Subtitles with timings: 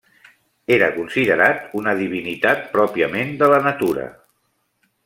[0.77, 4.09] Era considerat una divinitat pròpiament de la natura.